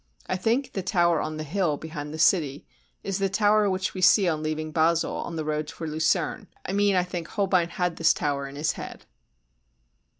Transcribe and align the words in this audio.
I 0.25 0.35
think 0.35 0.73
the 0.73 0.81
tower 0.81 1.21
on 1.21 1.37
the 1.37 1.43
hill 1.43 1.77
behind 1.77 2.11
the 2.11 2.17
city 2.17 2.65
is 3.03 3.19
the 3.19 3.29
tower 3.29 3.69
which 3.69 3.93
we 3.93 4.01
see 4.01 4.27
on 4.27 4.41
leaving 4.41 4.71
Basle 4.71 5.15
on 5.17 5.35
the 5.35 5.45
road 5.45 5.69
for 5.69 5.87
Lucerne, 5.87 6.47
I 6.65 6.71
mean 6.73 6.95
I 6.95 7.03
think 7.03 7.27
Holbein 7.27 7.69
had 7.69 7.97
this 7.97 8.11
tower 8.11 8.47
in 8.47 8.55
his 8.55 8.71
head. 8.71 9.05